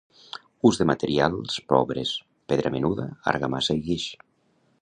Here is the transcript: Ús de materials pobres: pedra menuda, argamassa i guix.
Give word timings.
Ús 0.69 0.79
de 0.81 0.87
materials 0.91 1.59
pobres: 1.75 2.15
pedra 2.53 2.75
menuda, 2.79 3.09
argamassa 3.35 3.81
i 3.83 3.89
guix. 3.91 4.09